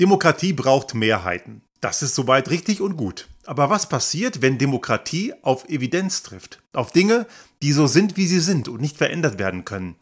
[0.00, 1.60] Demokratie braucht Mehrheiten.
[1.82, 3.28] Das ist soweit richtig und gut.
[3.44, 6.62] Aber was passiert, wenn Demokratie auf Evidenz trifft?
[6.72, 7.26] Auf Dinge,
[7.60, 9.96] die so sind, wie sie sind und nicht verändert werden können?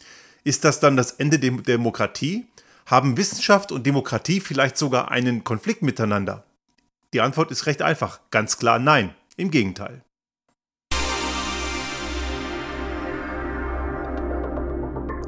[0.45, 2.47] Ist das dann das Ende der Demokratie?
[2.87, 6.45] Haben Wissenschaft und Demokratie vielleicht sogar einen Konflikt miteinander?
[7.13, 8.21] Die Antwort ist recht einfach.
[8.31, 9.17] Ganz klar nein.
[9.37, 10.05] Im Gegenteil.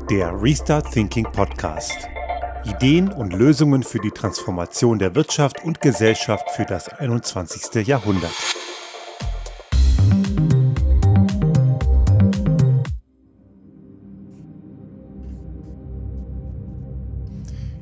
[0.08, 2.08] Der Restart Thinking Podcast.
[2.64, 7.86] Ideen und Lösungen für die Transformation der Wirtschaft und Gesellschaft für das 21.
[7.86, 8.34] Jahrhundert.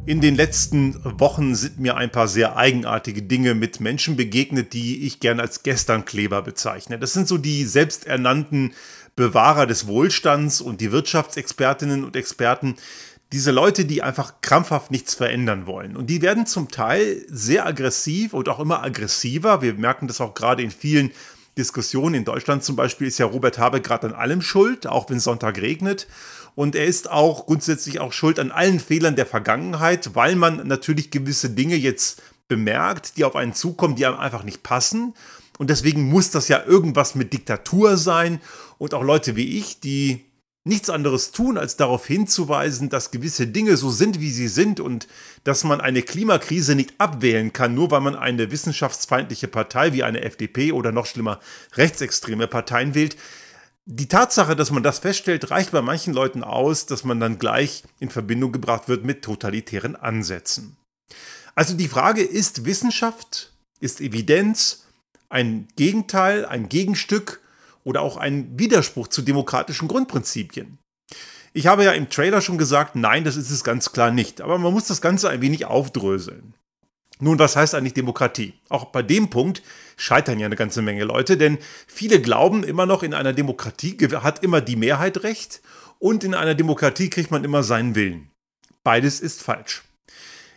[0.06, 5.04] In den letzten Wochen sind mir ein paar sehr eigenartige Dinge mit Menschen begegnet, die
[5.04, 6.98] ich gern als Gesternkleber bezeichne.
[6.98, 8.72] Das sind so die selbsternannten
[9.16, 12.76] Bewahrer des Wohlstands und die Wirtschaftsexpertinnen und Experten,
[13.32, 15.96] diese Leute, die einfach krampfhaft nichts verändern wollen.
[15.96, 19.60] Und die werden zum Teil sehr aggressiv und auch immer aggressiver.
[19.60, 21.10] Wir merken das auch gerade in vielen
[21.58, 22.14] Diskussionen.
[22.14, 25.60] In Deutschland zum Beispiel ist ja Robert Habeck gerade an allem schuld, auch wenn Sonntag
[25.60, 26.06] regnet.
[26.54, 31.10] Und er ist auch grundsätzlich auch schuld an allen Fehlern der Vergangenheit, weil man natürlich
[31.10, 35.14] gewisse Dinge jetzt bemerkt, die auf einen zukommen, die einem einfach nicht passen.
[35.58, 38.40] Und deswegen muss das ja irgendwas mit Diktatur sein.
[38.78, 40.24] Und auch Leute wie ich, die
[40.68, 45.08] nichts anderes tun, als darauf hinzuweisen, dass gewisse Dinge so sind, wie sie sind und
[45.44, 50.22] dass man eine Klimakrise nicht abwählen kann, nur weil man eine wissenschaftsfeindliche Partei wie eine
[50.22, 51.40] FDP oder noch schlimmer
[51.74, 53.16] rechtsextreme Parteien wählt.
[53.86, 57.84] Die Tatsache, dass man das feststellt, reicht bei manchen Leuten aus, dass man dann gleich
[57.98, 60.76] in Verbindung gebracht wird mit totalitären Ansätzen.
[61.54, 64.84] Also die Frage ist Wissenschaft, ist Evidenz
[65.30, 67.40] ein Gegenteil, ein Gegenstück
[67.88, 70.76] oder auch ein Widerspruch zu demokratischen Grundprinzipien.
[71.54, 74.42] Ich habe ja im Trailer schon gesagt, nein, das ist es ganz klar nicht.
[74.42, 76.52] Aber man muss das Ganze ein wenig aufdröseln.
[77.18, 78.52] Nun, was heißt eigentlich Demokratie?
[78.68, 79.62] Auch bei dem Punkt
[79.96, 84.44] scheitern ja eine ganze Menge Leute, denn viele glauben immer noch, in einer Demokratie hat
[84.44, 85.62] immer die Mehrheit recht
[85.98, 88.30] und in einer Demokratie kriegt man immer seinen Willen.
[88.84, 89.82] Beides ist falsch.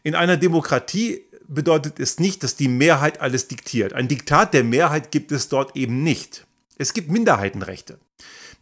[0.04, 3.94] In einer Demokratie bedeutet es nicht, dass die Mehrheit alles diktiert.
[3.94, 6.46] Ein Diktat der Mehrheit gibt es dort eben nicht.
[6.82, 8.00] Es gibt Minderheitenrechte.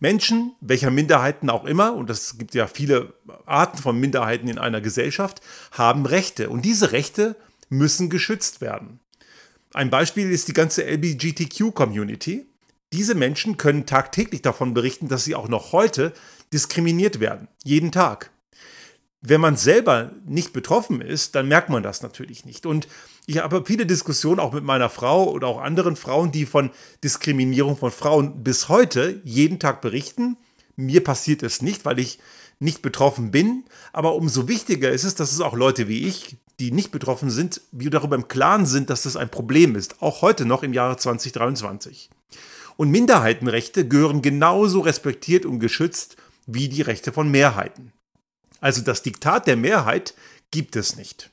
[0.02, 3.14] Menschen, welcher Minderheiten auch immer, und es gibt ja viele
[3.46, 5.40] Arten von Minderheiten in einer Gesellschaft,
[5.72, 6.50] haben Rechte.
[6.50, 7.38] Und diese Rechte
[7.70, 9.00] müssen geschützt werden.
[9.74, 12.46] Ein Beispiel ist die ganze LGBTQ-Community.
[12.92, 16.12] Diese Menschen können tagtäglich davon berichten, dass sie auch noch heute
[16.52, 17.48] diskriminiert werden.
[17.64, 18.32] Jeden Tag.
[19.22, 22.66] Wenn man selber nicht betroffen ist, dann merkt man das natürlich nicht.
[22.66, 22.90] Und
[23.30, 26.72] ich habe viele Diskussionen auch mit meiner Frau oder auch anderen Frauen, die von
[27.04, 30.36] Diskriminierung von Frauen bis heute jeden Tag berichten.
[30.76, 32.18] Mir passiert es nicht, weil ich
[32.58, 33.66] nicht betroffen bin.
[33.94, 37.62] Aber umso wichtiger ist es, dass es auch Leute wie ich, die nicht betroffen sind,
[37.72, 40.02] wie darüber im Klaren sind, dass das ein Problem ist.
[40.02, 42.10] Auch heute noch im Jahre 2023.
[42.78, 46.18] Und Minderheitenrechte gehören genauso respektiert und geschützt
[46.48, 47.94] wie die Rechte von Mehrheiten.
[48.60, 50.16] Also das Diktat der Mehrheit
[50.50, 51.30] gibt es nicht.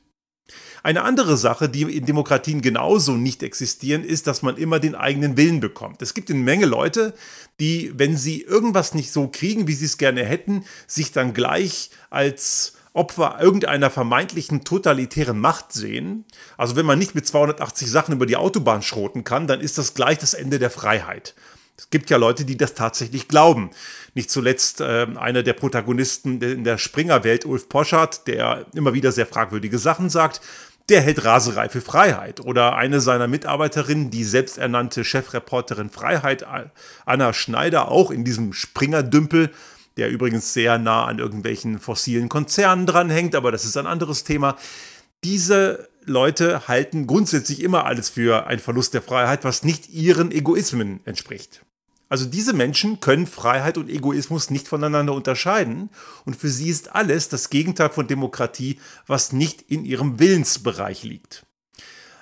[0.83, 5.37] Eine andere Sache, die in Demokratien genauso nicht existieren, ist, dass man immer den eigenen
[5.37, 6.03] Willen bekommt.
[6.03, 7.15] Es gibt eine Menge Leute,
[7.59, 11.91] die, wenn sie irgendwas nicht so kriegen, wie sie es gerne hätten, sich dann gleich
[12.11, 16.25] als Opfer irgendeiner vermeintlichen totalitären Macht sehen.
[16.57, 19.95] Also wenn man nicht mit 280 Sachen über die Autobahn schroten kann, dann ist das
[19.95, 21.35] gleich das Ende der Freiheit.
[21.79, 23.71] Es gibt ja Leute, die das tatsächlich glauben.
[24.15, 29.27] Nicht zuletzt äh, einer der Protagonisten in der Springer-Welt, Ulf Poschardt, der immer wieder sehr
[29.27, 30.41] fragwürdige Sachen sagt,
[30.89, 32.41] der hält Raserei für Freiheit.
[32.41, 36.47] Oder eine seiner Mitarbeiterinnen, die selbsternannte Chefreporterin Freiheit,
[37.05, 39.51] Anna Schneider, auch in diesem Springer-Dümpel,
[39.97, 44.57] der übrigens sehr nah an irgendwelchen fossilen Konzernen dranhängt, aber das ist ein anderes Thema.
[45.25, 51.01] Diese Leute halten grundsätzlich immer alles für einen Verlust der Freiheit, was nicht ihren Egoismen
[51.05, 51.66] entspricht.
[52.09, 55.91] Also diese Menschen können Freiheit und Egoismus nicht voneinander unterscheiden
[56.25, 61.45] und für sie ist alles das Gegenteil von Demokratie, was nicht in ihrem Willensbereich liegt.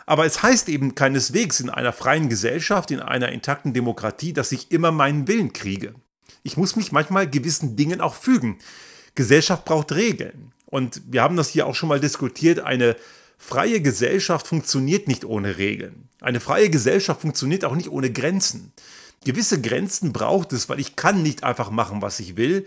[0.07, 4.71] Aber es heißt eben keineswegs in einer freien Gesellschaft, in einer intakten Demokratie, dass ich
[4.71, 5.95] immer meinen Willen kriege.
[6.43, 8.59] Ich muss mich manchmal gewissen Dingen auch fügen.
[9.15, 10.53] Gesellschaft braucht Regeln.
[10.67, 12.97] Und wir haben das hier auch schon mal diskutiert, eine
[13.39, 16.09] freie Gesellschaft funktioniert nicht ohne Regeln.
[16.21, 18.73] Eine freie Gesellschaft funktioniert auch nicht ohne Grenzen
[19.25, 22.67] gewisse Grenzen braucht es, weil ich kann nicht einfach machen, was ich will.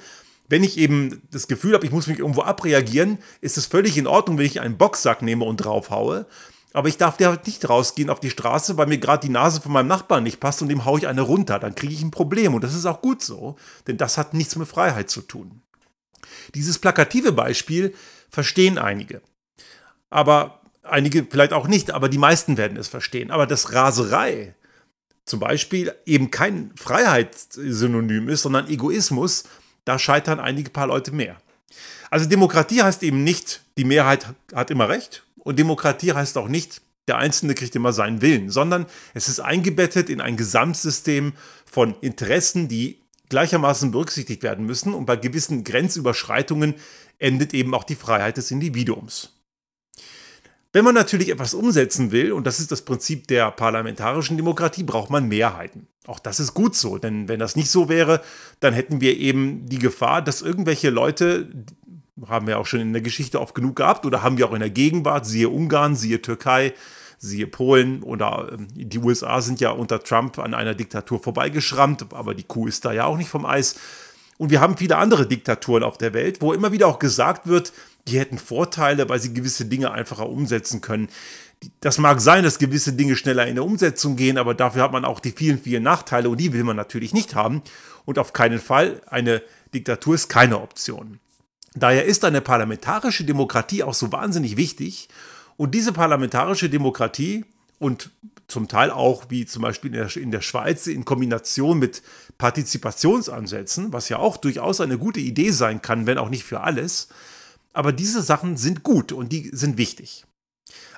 [0.50, 4.08] Wenn ich eben das Gefühl habe, ich muss mich irgendwo abreagieren, ist es völlig in
[4.08, 6.26] Ordnung, wenn ich einen Boxsack nehme und draufhaue.
[6.74, 9.72] Aber ich darf halt nicht rausgehen auf die Straße, weil mir gerade die Nase von
[9.72, 11.60] meinem Nachbarn nicht passt und dem haue ich eine runter.
[11.60, 13.56] Dann kriege ich ein Problem und das ist auch gut so,
[13.88, 15.62] denn das hat nichts mit Freiheit zu tun.
[16.56, 17.94] Dieses plakative Beispiel
[18.30, 19.22] verstehen einige.
[20.10, 23.32] Aber Einige vielleicht auch nicht, aber die meisten werden es verstehen.
[23.32, 24.56] Aber das Raserei
[25.27, 29.44] zum Beispiel eben kein Freiheitssynonym ist, sondern Egoismus,
[29.85, 31.38] da scheitern einige paar Leute mehr.
[32.09, 36.81] Also Demokratie heißt eben nicht, die Mehrheit hat immer recht und Demokratie heißt auch nicht,
[37.07, 41.33] der Einzelne kriegt immer seinen Willen, sondern es ist eingebettet in ein Gesamtsystem
[41.65, 46.75] von Interessen, die gleichermaßen berücksichtigt werden müssen und bei gewissen Grenzüberschreitungen
[47.19, 49.37] endet eben auch die Freiheit des Individuums.
[50.77, 55.09] Wenn man natürlich etwas umsetzen will, und das ist das Prinzip der parlamentarischen Demokratie, braucht
[55.09, 55.88] man Mehrheiten.
[56.06, 58.21] Auch das ist gut so, denn wenn das nicht so wäre,
[58.59, 61.47] dann hätten wir eben die Gefahr, dass irgendwelche Leute,
[62.27, 64.59] haben wir auch schon in der Geschichte oft genug gehabt oder haben wir auch in
[64.59, 66.75] der Gegenwart, siehe Ungarn, siehe Türkei,
[67.18, 72.35] siehe Polen oder ähm, die USA sind ja unter Trump an einer Diktatur vorbeigeschrammt, aber
[72.35, 73.77] die Kuh ist da ja auch nicht vom Eis.
[74.38, 77.74] Und wir haben viele andere Diktaturen auf der Welt, wo immer wieder auch gesagt wird,
[78.07, 81.10] die hätten Vorteile, weil sie gewisse Dinge einfacher umsetzen können.
[81.81, 85.06] Das mag sein, dass gewisse Dinge schneller in der Umsetzung gehen, aber dafür hat man
[85.06, 87.63] auch die vielen, vielen Nachteile und die will man natürlich nicht haben.
[88.06, 89.42] Und auf keinen Fall, eine
[89.74, 91.19] Diktatur ist keine Option.
[91.74, 95.10] Daher ist eine parlamentarische Demokratie auch so wahnsinnig wichtig
[95.57, 97.44] und diese parlamentarische Demokratie
[97.80, 98.12] und
[98.48, 102.01] zum Teil auch, wie zum Beispiel in der, in der Schweiz, in Kombination mit
[102.38, 107.07] Partizipationsansätzen, was ja auch durchaus eine gute Idee sein kann, wenn auch nicht für alles.
[107.74, 110.25] Aber diese Sachen sind gut und die sind wichtig.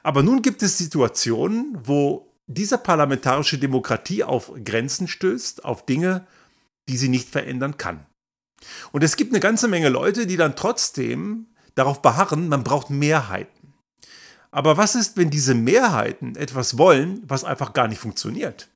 [0.03, 6.25] Aber nun gibt es Situationen, wo diese parlamentarische Demokratie auf Grenzen stößt, auf Dinge,
[6.87, 8.05] die sie nicht verändern kann.
[8.91, 13.73] Und es gibt eine ganze Menge Leute, die dann trotzdem darauf beharren, man braucht Mehrheiten.
[14.51, 18.67] Aber was ist, wenn diese Mehrheiten etwas wollen, was einfach gar nicht funktioniert?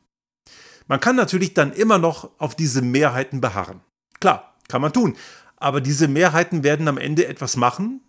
[0.87, 3.81] Man kann natürlich dann immer noch auf diese Mehrheiten beharren.
[4.19, 5.15] Klar, kann man tun.
[5.57, 8.01] Aber diese Mehrheiten werden am Ende etwas machen,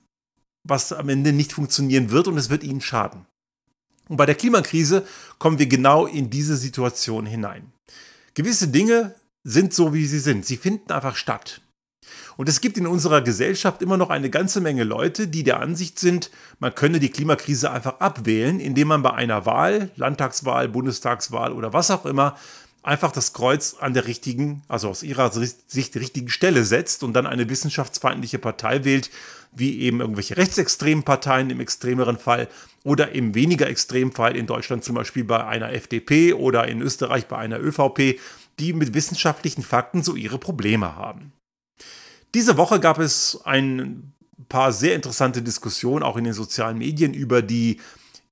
[0.64, 3.26] was am Ende nicht funktionieren wird und es wird ihnen schaden.
[4.08, 5.06] Und bei der Klimakrise
[5.38, 7.72] kommen wir genau in diese Situation hinein.
[8.34, 10.44] Gewisse Dinge sind so, wie sie sind.
[10.44, 11.60] Sie finden einfach statt.
[12.36, 15.98] Und es gibt in unserer Gesellschaft immer noch eine ganze Menge Leute, die der Ansicht
[15.98, 21.72] sind, man könne die Klimakrise einfach abwählen, indem man bei einer Wahl, Landtagswahl, Bundestagswahl oder
[21.72, 22.36] was auch immer,
[22.84, 27.26] einfach das Kreuz an der richtigen, also aus ihrer Sicht richtigen Stelle setzt und dann
[27.26, 29.10] eine wissenschaftsfeindliche Partei wählt,
[29.52, 32.48] wie eben irgendwelche rechtsextremen Parteien im extremeren Fall
[32.84, 37.26] oder im weniger extremen Fall in Deutschland zum Beispiel bei einer FDP oder in Österreich
[37.26, 38.20] bei einer ÖVP,
[38.58, 41.32] die mit wissenschaftlichen Fakten so ihre Probleme haben.
[42.34, 44.12] Diese Woche gab es ein
[44.48, 47.80] paar sehr interessante Diskussionen, auch in den sozialen Medien, über die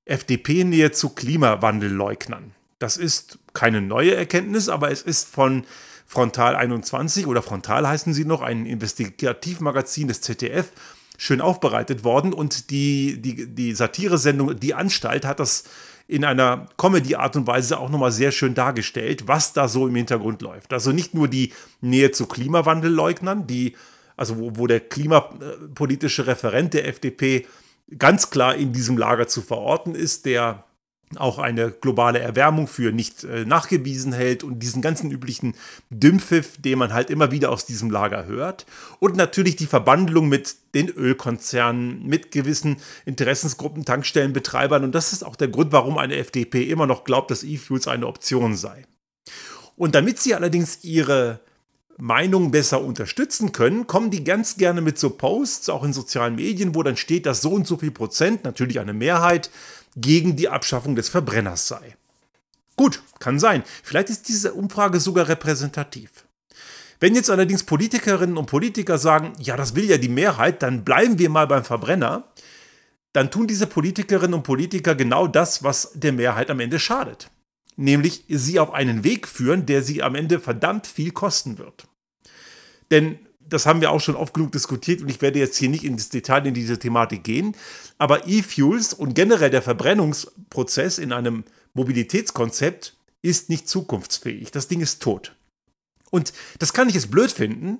[0.05, 2.51] FDP-Nähe zu Klimawandelleugnern.
[2.83, 5.63] Das ist keine neue Erkenntnis, aber es ist von
[6.05, 10.69] Frontal 21 oder Frontal heißen sie noch, ein Investigativmagazin des ZDF,
[11.17, 15.63] schön aufbereitet worden und die, die, die Satiresendung Die Anstalt hat das
[16.09, 20.41] in einer Comedy-Art und Weise auch nochmal sehr schön dargestellt, was da so im Hintergrund
[20.41, 20.73] läuft.
[20.73, 23.77] Also nicht nur die Nähe zu Klimawandelleugnern, die
[24.17, 27.47] also wo, wo der klimapolitische Referent der FDP
[27.97, 30.65] ganz klar in diesem Lager zu verorten ist, der
[31.17, 35.55] auch eine globale Erwärmung für nicht äh, nachgewiesen hält und diesen ganzen üblichen
[35.89, 38.65] Dümpfiff, den man halt immer wieder aus diesem Lager hört.
[38.99, 44.83] Und natürlich die Verbandelung mit den Ölkonzernen, mit gewissen Interessensgruppen, Tankstellenbetreibern.
[44.83, 48.07] Und das ist auch der Grund, warum eine FDP immer noch glaubt, dass E-Fuels eine
[48.07, 48.85] Option sei.
[49.75, 51.39] Und damit sie allerdings ihre
[51.97, 56.75] Meinungen besser unterstützen können, kommen die ganz gerne mit so Posts, auch in sozialen Medien,
[56.75, 59.49] wo dann steht, dass so und so viel Prozent, natürlich eine Mehrheit,
[59.95, 61.95] gegen die Abschaffung des Verbrenners sei.
[62.75, 63.63] Gut, kann sein.
[63.83, 66.25] Vielleicht ist diese Umfrage sogar repräsentativ.
[66.99, 71.19] Wenn jetzt allerdings Politikerinnen und Politiker sagen, ja, das will ja die Mehrheit, dann bleiben
[71.19, 72.31] wir mal beim Verbrenner,
[73.11, 77.29] dann tun diese Politikerinnen und Politiker genau das, was der Mehrheit am Ende schadet
[77.75, 81.87] nämlich sie auf einen Weg führen, der sie am Ende verdammt viel kosten wird.
[82.91, 83.19] Denn
[83.49, 86.09] das haben wir auch schon oft genug diskutiert und ich werde jetzt hier nicht ins
[86.09, 87.55] Detail in diese Thematik gehen,
[87.97, 94.51] aber E-Fuels und generell der Verbrennungsprozess in einem Mobilitätskonzept ist nicht zukunftsfähig.
[94.51, 95.35] Das Ding ist tot.
[96.11, 97.79] Und das kann ich jetzt blöd finden.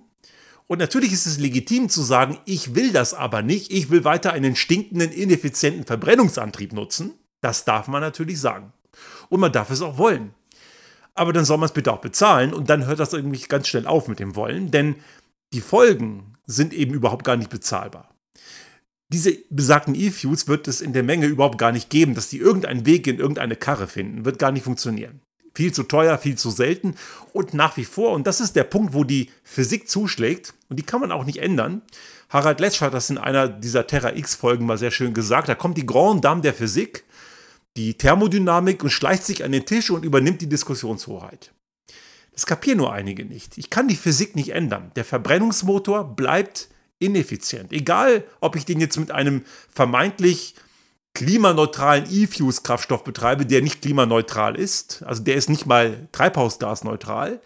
[0.67, 4.34] Und natürlich ist es legitim zu sagen, ich will das aber nicht, ich will weiter
[4.34, 7.13] einen stinkenden, ineffizienten Verbrennungsantrieb nutzen.
[7.41, 8.72] Das darf man natürlich sagen.
[9.29, 10.34] Und man darf es auch wollen.
[11.15, 13.86] Aber dann soll man es bitte auch bezahlen und dann hört das irgendwie ganz schnell
[13.86, 14.96] auf mit dem Wollen, denn
[15.53, 18.13] die Folgen sind eben überhaupt gar nicht bezahlbar.
[19.10, 22.86] Diese besagten E-Fuels wird es in der Menge überhaupt gar nicht geben, dass die irgendeinen
[22.86, 24.25] Weg in irgendeine Karre finden.
[24.25, 25.22] Wird gar nicht funktionieren.
[25.53, 26.95] Viel zu teuer, viel zu selten
[27.31, 30.83] und nach wie vor, und das ist der Punkt, wo die Physik zuschlägt, und die
[30.83, 31.83] kann man auch nicht ändern,
[32.29, 35.48] Harald Letsch hat das in einer dieser Terra X-Folgen mal sehr schön gesagt.
[35.48, 37.03] Da kommt die Grande Dame der Physik,
[37.77, 41.53] die Thermodynamik und schleicht sich an den Tisch und übernimmt die Diskussionshoheit.
[42.33, 43.57] Das kapieren nur einige nicht.
[43.57, 44.91] Ich kann die Physik nicht ändern.
[44.95, 47.71] Der Verbrennungsmotor bleibt ineffizient.
[47.71, 50.55] Egal, ob ich den jetzt mit einem vermeintlich
[51.13, 55.03] klimaneutralen E-Fuse-Kraftstoff betreibe, der nicht klimaneutral ist.
[55.03, 57.39] Also der ist nicht mal treibhausgasneutral.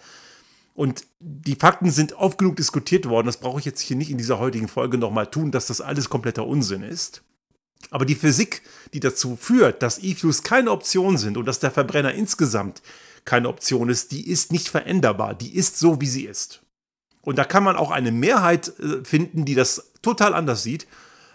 [0.73, 3.25] Und die Fakten sind oft genug diskutiert worden.
[3.25, 6.07] Das brauche ich jetzt hier nicht in dieser heutigen Folge nochmal tun, dass das alles
[6.07, 7.23] kompletter Unsinn ist.
[7.89, 8.61] Aber die Physik,
[8.93, 12.81] die dazu führt, dass E-Fuels keine Option sind und dass der Verbrenner insgesamt
[13.27, 15.35] keine Option ist, die ist nicht veränderbar.
[15.35, 16.61] Die ist so, wie sie ist.
[17.21, 20.87] Und da kann man auch eine Mehrheit äh, finden, die das total anders sieht.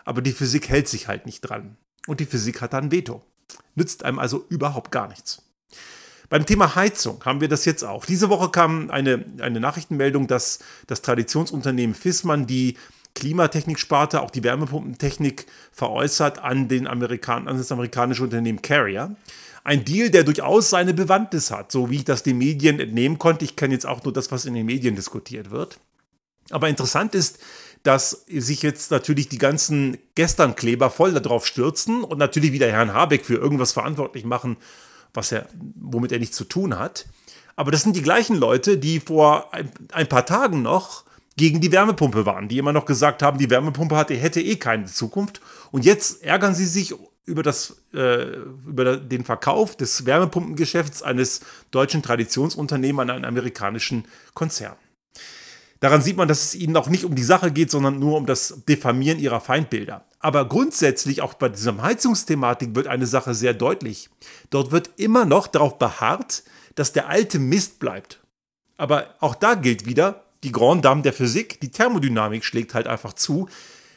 [0.05, 1.77] Aber die Physik hält sich halt nicht dran.
[2.07, 3.23] Und die Physik hat dann Veto.
[3.75, 5.43] Nützt einem also überhaupt gar nichts.
[6.31, 8.07] Beim Thema Heizung haben wir das jetzt auch.
[8.07, 12.79] Diese Woche kam eine, eine Nachrichtenmeldung, dass das Traditionsunternehmen Fissmann die
[13.15, 19.15] Klimatechnik-Sparte, auch die Wärmepumpentechnik veräußert an, den Amerikan an das amerikanische Unternehmen Carrier.
[19.65, 23.45] Ein Deal, der durchaus seine Bewandtnis hat, so wie ich das den Medien entnehmen konnte.
[23.45, 25.79] Ich kenne jetzt auch nur das, was in den Medien diskutiert wird.
[26.51, 27.39] Aber interessant ist,
[27.85, 33.25] dass sich jetzt natürlich die ganzen Gesternkleber voll darauf stürzen und natürlich wieder Herrn Habeck
[33.25, 34.57] für irgendwas verantwortlich machen,
[35.15, 35.47] was er,
[35.81, 37.07] womit er nichts zu tun hat.
[37.57, 41.05] Aber das sind die gleichen Leute, die vor ein, ein paar Tagen noch
[41.37, 44.87] gegen die Wärmepumpe waren, die immer noch gesagt haben, die Wärmepumpe hatte, hätte eh keine
[44.87, 45.41] Zukunft.
[45.71, 48.37] Und jetzt ärgern sie sich über, das, äh,
[48.67, 54.77] über den Verkauf des Wärmepumpengeschäfts eines deutschen Traditionsunternehmens an einen amerikanischen Konzern.
[55.81, 58.27] Daran sieht man, dass es ihnen auch nicht um die Sache geht, sondern nur um
[58.27, 60.05] das Diffamieren ihrer Feindbilder.
[60.21, 64.09] Aber grundsätzlich, auch bei dieser Heizungsthematik, wird eine Sache sehr deutlich.
[64.51, 66.45] Dort wird immer noch darauf beharrt,
[66.77, 68.21] dass der alte Mist bleibt.
[68.77, 73.13] Aber auch da gilt wieder, die Grande Dame der Physik, die Thermodynamik schlägt halt einfach
[73.13, 73.49] zu.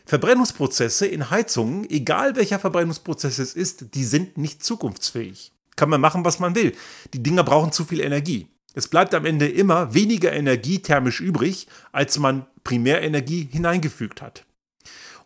[0.05, 5.51] Verbrennungsprozesse in Heizungen, egal welcher Verbrennungsprozess es ist, die sind nicht zukunftsfähig.
[5.75, 6.73] Kann man machen, was man will.
[7.13, 8.47] Die Dinger brauchen zu viel Energie.
[8.75, 14.45] Es bleibt am Ende immer weniger Energie thermisch übrig, als man Primärenergie hineingefügt hat.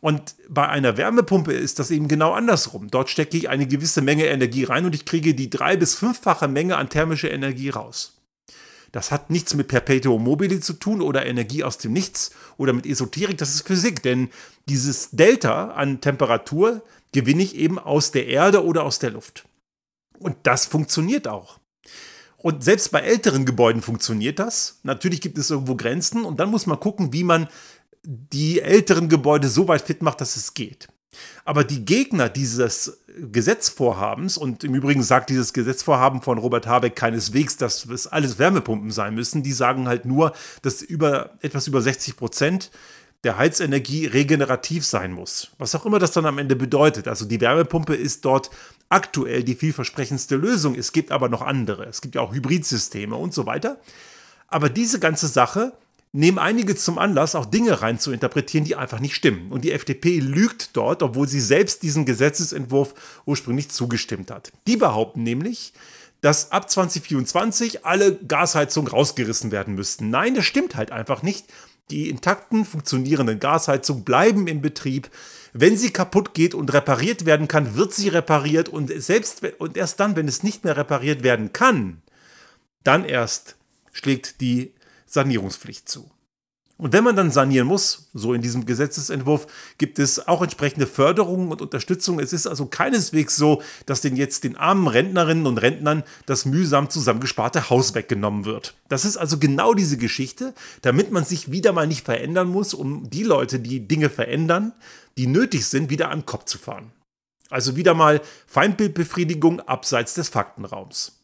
[0.01, 2.89] Und bei einer Wärmepumpe ist das eben genau andersrum.
[2.89, 6.47] Dort stecke ich eine gewisse Menge Energie rein und ich kriege die drei- bis fünffache
[6.47, 8.18] Menge an thermischer Energie raus.
[8.91, 12.85] Das hat nichts mit Perpetuum mobile zu tun oder Energie aus dem Nichts oder mit
[12.85, 14.29] Esoterik, das ist Physik, denn
[14.67, 19.45] dieses Delta an Temperatur gewinne ich eben aus der Erde oder aus der Luft.
[20.19, 21.59] Und das funktioniert auch.
[22.37, 24.79] Und selbst bei älteren Gebäuden funktioniert das.
[24.83, 27.49] Natürlich gibt es irgendwo Grenzen und dann muss man gucken, wie man
[28.03, 30.87] die älteren Gebäude so weit fit macht, dass es geht.
[31.43, 32.99] Aber die Gegner dieses
[33.31, 38.91] Gesetzvorhabens, und im Übrigen sagt dieses Gesetzvorhaben von Robert Habeck keineswegs, dass es alles Wärmepumpen
[38.91, 42.71] sein müssen, die sagen halt nur, dass über etwas über 60 Prozent
[43.23, 45.51] der Heizenergie regenerativ sein muss.
[45.57, 47.07] Was auch immer das dann am Ende bedeutet.
[47.07, 48.49] Also die Wärmepumpe ist dort
[48.87, 50.75] aktuell die vielversprechendste Lösung.
[50.75, 51.85] Es gibt aber noch andere.
[51.85, 53.79] Es gibt ja auch Hybridsysteme und so weiter.
[54.47, 55.73] Aber diese ganze Sache
[56.11, 59.51] nehmen einige zum Anlass, auch Dinge rein zu interpretieren, die einfach nicht stimmen.
[59.51, 64.51] Und die FDP lügt dort, obwohl sie selbst diesen Gesetzesentwurf ursprünglich zugestimmt hat.
[64.67, 65.73] Die behaupten nämlich,
[66.21, 70.09] dass ab 2024 alle Gasheizungen rausgerissen werden müssten.
[70.09, 71.45] Nein, das stimmt halt einfach nicht.
[71.91, 75.09] Die intakten, funktionierenden Gasheizungen bleiben in Betrieb.
[75.53, 79.99] Wenn sie kaputt geht und repariert werden kann, wird sie repariert und selbst und erst
[79.99, 82.01] dann, wenn es nicht mehr repariert werden kann,
[82.83, 83.55] dann erst
[83.91, 84.73] schlägt die
[85.09, 86.09] Sanierungspflicht zu.
[86.79, 89.47] Und wenn man dann sanieren muss, so in diesem Gesetzesentwurf,
[89.77, 92.21] gibt es auch entsprechende Förderungen und Unterstützung.
[92.21, 96.89] Es ist also keineswegs so, dass den jetzt den armen Rentnerinnen und Rentnern das mühsam
[96.89, 98.75] zusammengesparte Haus weggenommen wird.
[98.87, 103.09] Das ist also genau diese Geschichte, damit man sich wieder mal nicht verändern muss, um
[103.09, 104.71] die Leute, die Dinge verändern,
[105.17, 106.93] die nötig sind, wieder an den Kopf zu fahren.
[107.49, 111.19] Also wieder mal Feindbildbefriedigung abseits des Faktenraums.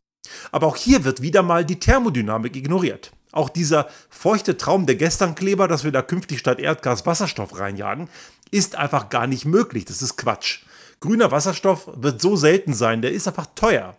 [0.51, 3.13] Aber auch hier wird wieder mal die Thermodynamik ignoriert.
[3.35, 8.09] Auch dieser feuchte Traum der Gesternkleber, dass wir da künftig statt Erdgas Wasserstoff reinjagen,
[8.49, 9.83] ist einfach gar nicht möglich.
[9.83, 10.61] Das ist Quatsch.
[11.01, 13.97] Grüner Wasserstoff wird so selten sein, der ist einfach teuer.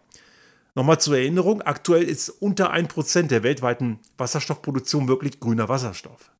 [0.75, 6.31] Nochmal zur Erinnerung, aktuell ist unter 1% der weltweiten Wasserstoffproduktion wirklich grüner Wasserstoff.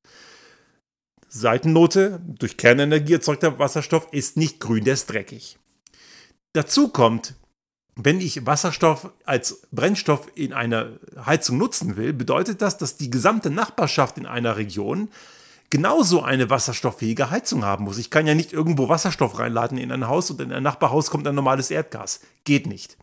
[1.29, 5.59] Seitennote, durch Kernenergie erzeugter Wasserstoff ist nicht grün, der ist dreckig.
[6.55, 7.35] Dazu kommt,
[7.97, 10.91] wenn ich Wasserstoff als Brennstoff in einer
[11.25, 15.09] Heizung nutzen will, bedeutet das, dass die gesamte Nachbarschaft in einer Region
[15.71, 17.99] genauso eine wasserstofffähige Heizung haben muss.
[17.99, 21.27] Ich kann ja nicht irgendwo Wasserstoff reinladen in ein Haus und in ein Nachbarhaus kommt
[21.27, 22.21] ein normales Erdgas.
[22.45, 22.99] Geht nicht.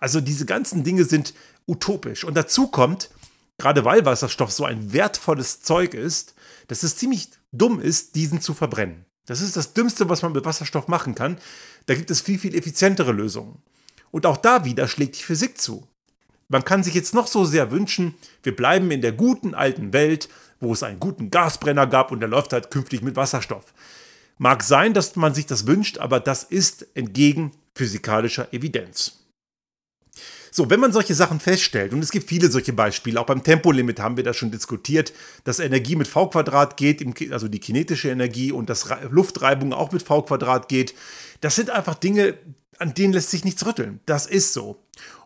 [0.00, 1.34] Also diese ganzen Dinge sind
[1.66, 2.22] utopisch.
[2.22, 3.10] Und dazu kommt,
[3.58, 6.34] gerade weil Wasserstoff so ein wertvolles Zeug ist,
[6.68, 9.04] dass es ziemlich dumm ist, diesen zu verbrennen.
[9.26, 11.38] Das ist das Dümmste, was man mit Wasserstoff machen kann.
[11.86, 13.60] Da gibt es viel, viel effizientere Lösungen.
[14.10, 15.86] Und auch da wieder schlägt die Physik zu.
[16.48, 20.28] Man kann sich jetzt noch so sehr wünschen, wir bleiben in der guten alten Welt,
[20.60, 23.74] wo es einen guten Gasbrenner gab und der läuft halt künftig mit Wasserstoff.
[24.38, 29.17] Mag sein, dass man sich das wünscht, aber das ist entgegen physikalischer Evidenz.
[30.50, 34.00] So, wenn man solche Sachen feststellt, und es gibt viele solche Beispiele, auch beim Tempolimit
[34.00, 35.12] haben wir das schon diskutiert,
[35.44, 37.02] dass Energie mit V Quadrat geht,
[37.32, 40.94] also die kinetische Energie und dass Luftreibung auch mit V Quadrat geht,
[41.40, 42.34] das sind einfach Dinge,
[42.78, 44.00] an denen lässt sich nichts rütteln.
[44.06, 44.82] Das ist so.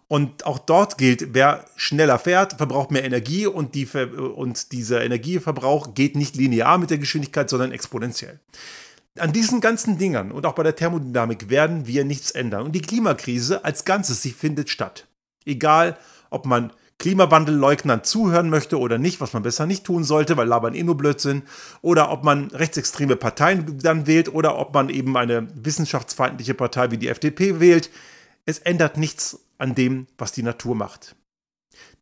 [0.09, 5.95] Und auch dort gilt, wer schneller fährt, verbraucht mehr Energie und, die, und dieser Energieverbrauch
[5.95, 8.39] geht nicht linear mit der Geschwindigkeit, sondern exponentiell.
[9.19, 12.67] An diesen ganzen Dingern und auch bei der Thermodynamik werden wir nichts ändern.
[12.67, 15.07] Und die Klimakrise als Ganzes, sie findet statt.
[15.47, 15.97] Egal,
[16.31, 16.73] ob man
[17.03, 20.97] Klimawandelleugnern zuhören möchte oder nicht, was man besser nicht tun sollte, weil labern eh nur
[20.97, 21.43] Blödsinn,
[21.81, 26.99] oder ob man rechtsextreme Parteien dann wählt oder ob man eben eine wissenschaftsfeindliche Partei wie
[26.99, 27.91] die FDP wählt.
[28.47, 31.17] Es ändert nichts an dem, was die Natur macht.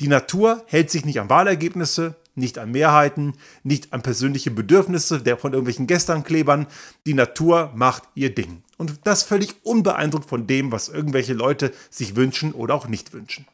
[0.01, 5.39] Die Natur hält sich nicht an Wahlergebnisse, nicht an Mehrheiten, nicht an persönliche Bedürfnisse der
[5.39, 6.67] von irgendwelchen Gesternklebern.
[7.07, 8.63] Die Natur macht ihr Ding.
[8.81, 13.45] Und das völlig unbeeindruckt von dem, was irgendwelche Leute sich wünschen oder auch nicht wünschen.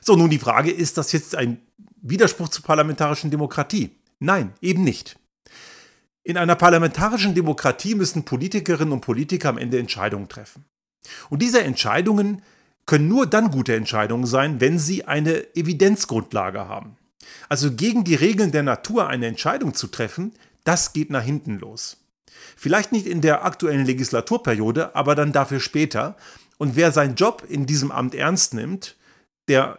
[0.00, 1.60] So, nun die Frage, ist das jetzt ein
[2.00, 3.90] Widerspruch zur parlamentarischen Demokratie?
[4.20, 5.18] Nein, eben nicht.
[6.22, 10.64] In einer parlamentarischen Demokratie müssen Politikerinnen und Politiker am Ende Entscheidungen treffen.
[11.28, 12.42] Und diese Entscheidungen
[12.86, 16.96] können nur dann gute Entscheidungen sein, wenn sie eine Evidenzgrundlage haben.
[17.48, 21.96] Also gegen die Regeln der Natur eine Entscheidung zu treffen, das geht nach hinten los.
[22.56, 26.16] Vielleicht nicht in der aktuellen Legislaturperiode, aber dann dafür später.
[26.58, 28.96] Und wer seinen Job in diesem Amt ernst nimmt,
[29.48, 29.78] der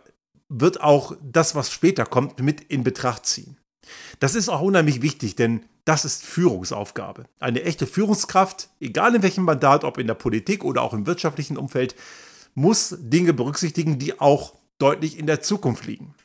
[0.50, 3.58] wird auch das, was später kommt, mit in Betracht ziehen.
[4.20, 7.26] Das ist auch unheimlich wichtig, denn das ist Führungsaufgabe.
[7.40, 11.58] Eine echte Führungskraft, egal in welchem Mandat, ob in der Politik oder auch im wirtschaftlichen
[11.58, 11.96] Umfeld,
[12.56, 16.16] muss Dinge berücksichtigen, die auch deutlich in der Zukunft liegen.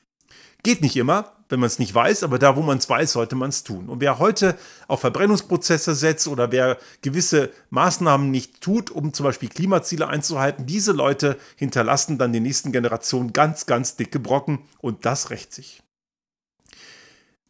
[0.62, 3.36] Geht nicht immer, wenn man es nicht weiß, aber da, wo man es weiß, sollte
[3.36, 3.88] man es tun.
[3.88, 4.56] Und wer heute
[4.88, 10.92] auf Verbrennungsprozesse setzt oder wer gewisse Maßnahmen nicht tut, um zum Beispiel Klimaziele einzuhalten, diese
[10.92, 15.82] Leute hinterlassen dann den nächsten Generationen ganz, ganz dicke Brocken und das rächt sich.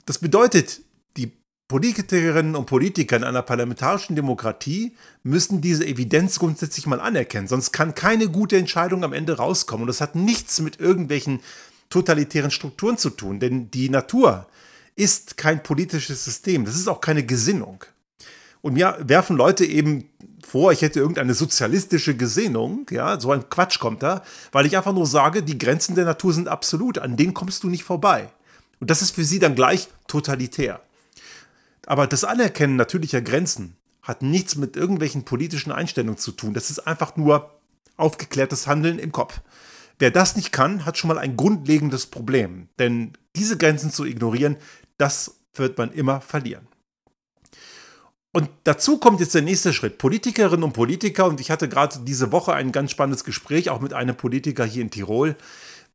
[0.07, 0.81] Das bedeutet,
[1.17, 1.33] die
[1.69, 7.95] Politikerinnen und Politiker in einer parlamentarischen Demokratie müssen diese Evidenz grundsätzlich mal anerkennen, sonst kann
[7.95, 9.83] keine gute Entscheidung am Ende rauskommen.
[9.83, 11.41] Und das hat nichts mit irgendwelchen
[11.91, 14.47] totalitären Strukturen zu tun, denn die Natur
[14.97, 17.85] ist kein politisches System, das ist auch keine Gesinnung.
[18.63, 20.09] Und mir werfen Leute eben
[20.47, 24.23] vor, ich hätte irgendeine sozialistische Gesinnung, ja, so ein Quatsch kommt da,
[24.53, 27.69] weil ich einfach nur sage, die Grenzen der Natur sind absolut, an denen kommst du
[27.69, 28.31] nicht vorbei.
[28.79, 30.81] Und das ist für sie dann gleich totalitär.
[31.87, 36.55] Aber das Anerkennen natürlicher Grenzen hat nichts mit irgendwelchen politischen Einstellungen zu tun.
[36.55, 37.51] Das ist einfach nur
[37.97, 39.41] aufgeklärtes Handeln im Kopf.
[40.01, 42.69] Wer das nicht kann, hat schon mal ein grundlegendes Problem.
[42.79, 44.57] Denn diese Grenzen zu ignorieren,
[44.97, 46.67] das wird man immer verlieren.
[48.33, 49.99] Und dazu kommt jetzt der nächste Schritt.
[49.99, 53.93] Politikerinnen und Politiker, und ich hatte gerade diese Woche ein ganz spannendes Gespräch auch mit
[53.93, 55.37] einem Politiker hier in Tirol,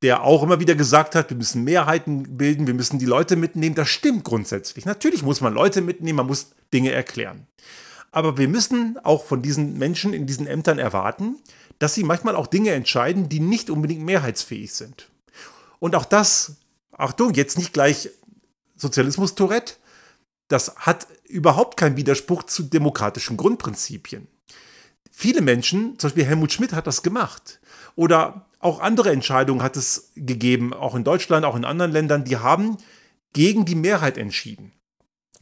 [0.04, 3.74] der auch immer wieder gesagt hat, wir müssen Mehrheiten bilden, wir müssen die Leute mitnehmen.
[3.74, 4.86] Das stimmt grundsätzlich.
[4.86, 7.48] Natürlich muss man Leute mitnehmen, man muss Dinge erklären.
[8.12, 11.38] Aber wir müssen auch von diesen Menschen in diesen Ämtern erwarten,
[11.80, 15.10] dass sie manchmal auch Dinge entscheiden, die nicht unbedingt mehrheitsfähig sind.
[15.80, 16.56] Und auch das,
[16.92, 18.10] Achtung, jetzt nicht gleich
[18.78, 19.76] Sozialismus-Tourette,
[20.48, 24.28] das hat überhaupt keinen Widerspruch zu demokratischen Grundprinzipien.
[25.12, 27.60] Viele Menschen, zum Beispiel Helmut Schmidt hat das gemacht.
[27.96, 32.38] Oder auch andere Entscheidungen hat es gegeben, auch in Deutschland, auch in anderen Ländern, die
[32.38, 32.78] haben
[33.34, 34.74] gegen die Mehrheit entschieden.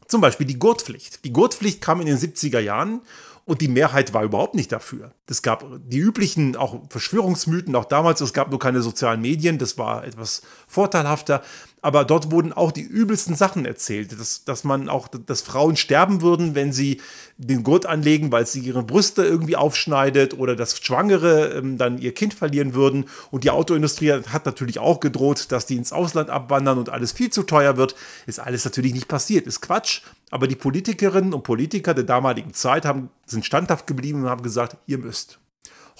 [0.07, 1.23] Zum Beispiel die Gurtpflicht.
[1.25, 3.01] Die Gurtpflicht kam in den 70er Jahren
[3.45, 5.13] und die Mehrheit war überhaupt nicht dafür.
[5.27, 9.77] Es gab die üblichen auch Verschwörungsmythen, auch damals, es gab nur keine sozialen Medien, das
[9.77, 11.41] war etwas vorteilhafter
[11.83, 16.21] aber dort wurden auch die übelsten Sachen erzählt, dass, dass man auch, dass Frauen sterben
[16.21, 17.01] würden, wenn sie
[17.37, 22.13] den Gurt anlegen, weil sie ihre Brüste irgendwie aufschneidet oder dass Schwangere ähm, dann ihr
[22.13, 23.05] Kind verlieren würden.
[23.31, 27.31] Und die Autoindustrie hat natürlich auch gedroht, dass die ins Ausland abwandern und alles viel
[27.31, 27.95] zu teuer wird.
[28.27, 30.03] Ist alles natürlich nicht passiert, ist Quatsch.
[30.31, 34.77] Aber die Politikerinnen und Politiker der damaligen Zeit haben, sind standhaft geblieben und haben gesagt,
[34.87, 35.37] ihr müsst.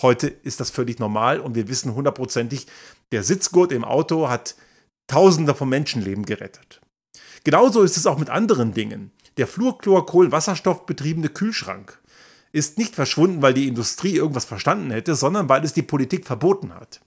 [0.02, 2.68] Heute ist das völlig normal und wir wissen hundertprozentig,
[3.12, 4.56] der Sitzgurt im Auto hat
[5.08, 6.82] Tausende von Menschenleben gerettet.
[7.44, 9.12] Genauso ist es auch mit anderen Dingen.
[9.38, 12.00] Der Fluorchlorkohl-Wasserstoff betriebene Kühlschrank
[12.52, 16.74] ist nicht verschwunden, weil die Industrie irgendwas verstanden hätte, sondern weil es die Politik verboten
[16.74, 17.02] hat.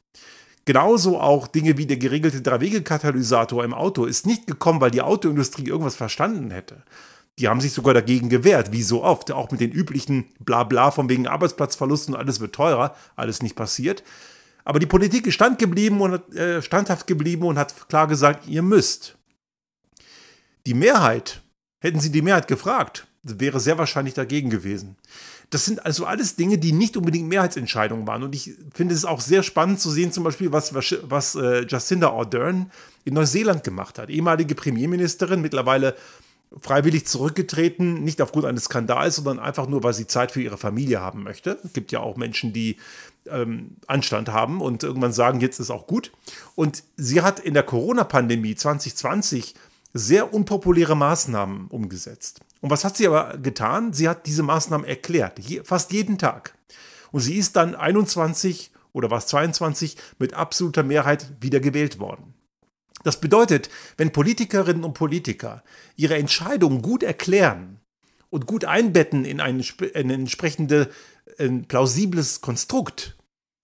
[0.65, 5.67] Genauso auch Dinge wie der geregelte Drei-Wege-Katalysator im Auto ist nicht gekommen, weil die Autoindustrie
[5.67, 6.83] irgendwas verstanden hätte.
[7.39, 11.09] Die haben sich sogar dagegen gewehrt, wie so oft, auch mit den üblichen Blabla von
[11.09, 14.03] wegen Arbeitsplatzverlusten und alles wird teurer, alles nicht passiert.
[14.67, 18.63] Aber die Politik ist stand geblieben und, äh, standhaft geblieben und hat klar gesagt, ihr
[18.63, 19.17] müsst.
[20.67, 21.41] Die Mehrheit,
[21.79, 24.97] hätten sie die Mehrheit gefragt, wäre sehr wahrscheinlich dagegen gewesen.
[25.51, 28.25] Das sind also alles Dinge, die nicht unbedingt Mehrheitsentscheidungen waren.
[28.25, 31.65] Und ich finde es auch sehr spannend zu sehen, zum Beispiel, was, was, was äh,
[31.69, 32.73] Jacinda Ardern
[33.05, 34.11] in Neuseeland gemacht hat.
[34.11, 35.95] Ehemalige Premierministerin, mittlerweile
[36.61, 41.01] freiwillig zurückgetreten, nicht aufgrund eines Skandals, sondern einfach nur, weil sie Zeit für ihre Familie
[41.01, 41.57] haben möchte.
[41.63, 42.79] Es gibt ja auch Menschen, die
[43.31, 46.13] ähm, Anstand haben und irgendwann sagen, jetzt ist auch gut.
[46.55, 49.55] Und sie hat in der Corona-Pandemie 2020
[49.93, 52.41] sehr unpopuläre Maßnahmen umgesetzt.
[52.61, 53.93] Und was hat sie aber getan?
[53.93, 56.55] Sie hat diese Maßnahmen erklärt, je, fast jeden Tag.
[57.13, 62.35] Und sie ist dann 21 oder was 22 mit absoluter Mehrheit wieder gewählt worden.
[63.05, 65.63] Das bedeutet, wenn Politikerinnen und Politiker
[65.95, 67.81] ihre Entscheidungen gut erklären
[68.37, 70.89] und gut einbetten in ein, ein entsprechendes
[71.39, 73.17] ein plausibles Konstrukt,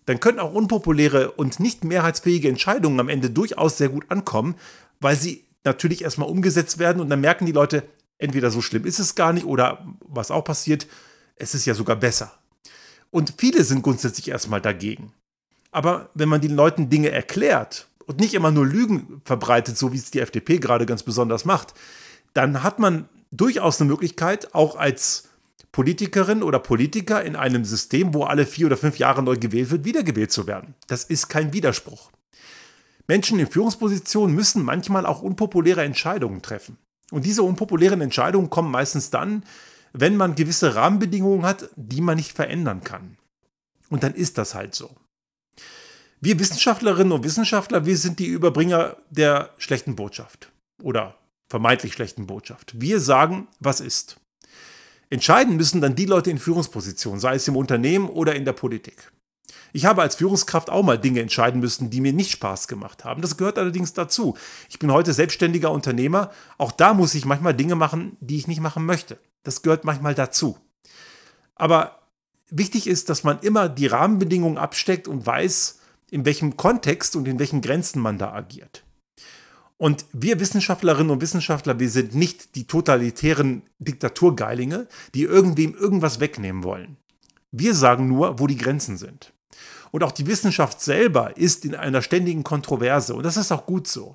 [0.06, 4.54] dann können auch unpopuläre und nicht mehrheitsfähige Entscheidungen am Ende durchaus sehr gut ankommen,
[4.98, 7.82] weil sie natürlich erstmal umgesetzt werden und dann merken die Leute,
[8.16, 10.86] entweder so schlimm ist es gar nicht oder was auch passiert,
[11.36, 12.32] es ist ja sogar besser.
[13.10, 15.12] Und viele sind grundsätzlich erstmal dagegen.
[15.70, 19.98] Aber wenn man den Leuten Dinge erklärt und nicht immer nur Lügen verbreitet, so wie
[19.98, 21.74] es die FDP gerade ganz besonders macht,
[22.32, 25.28] dann hat man durchaus eine Möglichkeit, auch als
[25.72, 29.84] Politikerin oder Politiker in einem System, wo alle vier oder fünf Jahre neu gewählt wird,
[29.84, 30.74] wiedergewählt zu werden.
[30.86, 32.10] Das ist kein Widerspruch.
[33.08, 36.76] Menschen in Führungspositionen müssen manchmal auch unpopuläre Entscheidungen treffen.
[37.10, 39.44] Und diese unpopulären Entscheidungen kommen meistens dann,
[39.92, 43.16] wenn man gewisse Rahmenbedingungen hat, die man nicht verändern kann.
[43.90, 44.94] Und dann ist das halt so.
[46.20, 51.16] Wir Wissenschaftlerinnen und Wissenschaftler, wir sind die Überbringer der schlechten Botschaft oder
[51.52, 52.80] vermeintlich schlechten Botschaft.
[52.80, 54.16] Wir sagen, was ist.
[55.10, 59.12] Entscheiden müssen dann die Leute in Führungspositionen, sei es im Unternehmen oder in der Politik.
[59.74, 63.20] Ich habe als Führungskraft auch mal Dinge entscheiden müssen, die mir nicht Spaß gemacht haben.
[63.20, 64.34] Das gehört allerdings dazu.
[64.70, 66.30] Ich bin heute selbstständiger Unternehmer.
[66.56, 69.18] Auch da muss ich manchmal Dinge machen, die ich nicht machen möchte.
[69.42, 70.56] Das gehört manchmal dazu.
[71.54, 71.98] Aber
[72.48, 77.38] wichtig ist, dass man immer die Rahmenbedingungen absteckt und weiß, in welchem Kontext und in
[77.38, 78.84] welchen Grenzen man da agiert.
[79.82, 86.62] Und wir Wissenschaftlerinnen und Wissenschaftler, wir sind nicht die totalitären Diktaturgeilinge, die irgendwem irgendwas wegnehmen
[86.62, 86.98] wollen.
[87.50, 89.32] Wir sagen nur, wo die Grenzen sind.
[89.90, 93.16] Und auch die Wissenschaft selber ist in einer ständigen Kontroverse.
[93.16, 94.14] Und das ist auch gut so.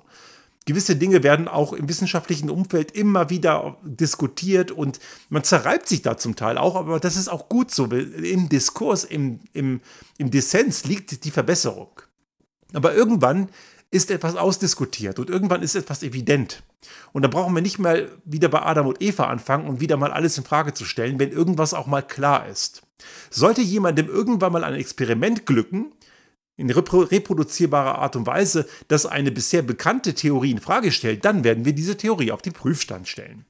[0.64, 6.16] Gewisse Dinge werden auch im wissenschaftlichen Umfeld immer wieder diskutiert und man zerreibt sich da
[6.16, 7.84] zum Teil auch, aber das ist auch gut so.
[7.84, 9.82] Im Diskurs, im, im,
[10.16, 11.90] im Dissens liegt die Verbesserung.
[12.72, 13.50] Aber irgendwann
[13.90, 16.62] ist etwas ausdiskutiert und irgendwann ist etwas evident.
[17.12, 20.12] Und da brauchen wir nicht mal wieder bei Adam und Eva anfangen und wieder mal
[20.12, 22.82] alles in Frage zu stellen, wenn irgendwas auch mal klar ist.
[23.30, 25.92] Sollte jemandem irgendwann mal ein Experiment glücken,
[26.56, 31.64] in reproduzierbarer Art und Weise, dass eine bisher bekannte Theorie in Frage stellt, dann werden
[31.64, 33.46] wir diese Theorie auf den Prüfstand stellen.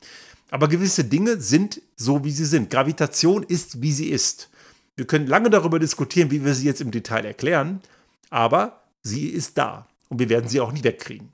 [0.51, 2.71] Aber gewisse Dinge sind so, wie sie sind.
[2.71, 4.51] Gravitation ist, wie sie ist.
[4.95, 7.81] Wir können lange darüber diskutieren, wie wir sie jetzt im Detail erklären,
[8.29, 11.33] aber sie ist da und wir werden sie auch nicht wegkriegen.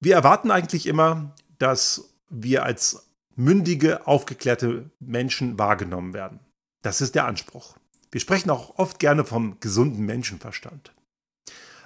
[0.00, 6.40] Wir erwarten eigentlich immer, dass wir als mündige, aufgeklärte Menschen wahrgenommen werden.
[6.82, 7.76] Das ist der Anspruch.
[8.10, 10.92] Wir sprechen auch oft gerne vom gesunden Menschenverstand.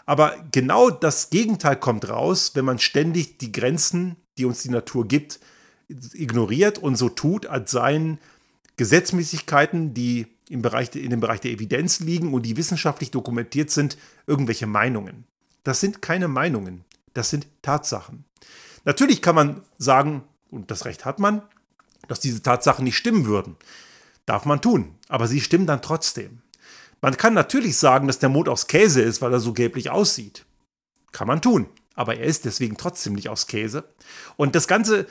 [0.07, 5.07] Aber genau das Gegenteil kommt raus, wenn man ständig die Grenzen, die uns die Natur
[5.07, 5.41] gibt,
[5.89, 8.19] ignoriert und so tut, als seien
[8.77, 13.99] Gesetzmäßigkeiten, die im Bereich, in dem Bereich der Evidenz liegen und die wissenschaftlich dokumentiert sind,
[14.27, 15.25] irgendwelche Meinungen.
[15.65, 18.25] Das sind keine Meinungen, das sind Tatsachen.
[18.85, 21.43] Natürlich kann man sagen, und das Recht hat man,
[22.07, 23.57] dass diese Tatsachen nicht stimmen würden.
[24.27, 26.43] Darf man tun, aber sie stimmen dann trotzdem.
[27.01, 30.45] Man kann natürlich sagen, dass der Mond aus Käse ist, weil er so gelblich aussieht.
[31.13, 33.85] Kann man tun, aber er ist deswegen trotzdem nicht aus Käse.
[34.37, 35.07] Und das Ganze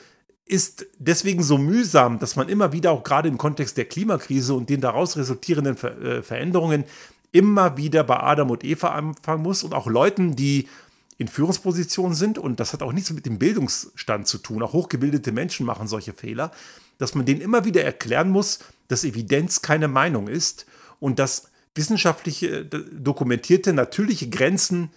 [0.45, 4.69] ist deswegen so mühsam, dass man immer wieder auch gerade im Kontext der Klimakrise und
[4.69, 6.85] den daraus resultierenden Ver äh, Veränderungen
[7.31, 10.69] immer wieder bei Adam und Eva anfangen muss und auch Leuten, die
[11.17, 15.31] in Führungspositionen sind, und das hat auch nichts mit dem Bildungsstand zu tun, auch hochgebildete
[15.31, 16.51] Menschen machen solche Fehler,
[16.97, 20.65] dass man denen immer wieder erklären muss, dass Evidenz keine Meinung ist
[20.99, 24.91] und dass wissenschaftliche, äh, dokumentierte, natürliche Grenzen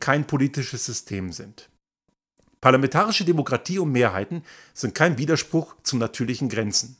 [0.00, 1.68] kein politisches System sind.
[2.60, 4.42] Parlamentarische Demokratie und Mehrheiten
[4.74, 6.96] sind kein Widerspruch zu natürlichen Grenzen.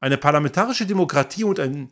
[0.00, 1.90] Eine parlamentarische Demokratie und ein,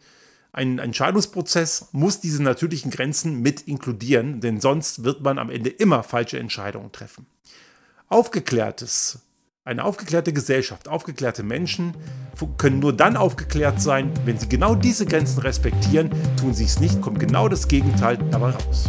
[0.55, 6.05] Ein Entscheidungsprozess muss diese natürlichen Grenzen mit inkludieren, denn sonst wird man am Ende immer
[6.05, 7.27] falsche Entscheidungen treffen.
[8.07, 9.19] Aufgeklärtes,
[9.65, 11.95] eine aufgeklärte Gesellschaft, aufgeklärte Menschen
[12.57, 16.11] können nur dann aufgeklärt sein, wenn sie genau diese Grenzen respektieren.
[16.37, 18.89] Tun sie es nicht, kommt genau das Gegenteil dabei raus.